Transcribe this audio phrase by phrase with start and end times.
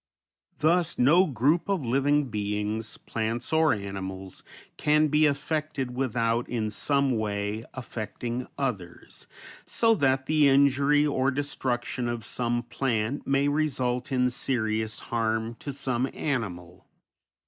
[0.57, 4.41] Thus no group of living beings, plants or animals,
[4.75, 9.27] can be affected without in some way affecting others,
[9.67, 15.71] so that the injury or destruction of some plant may result in serious harm to
[15.71, 16.87] some animal.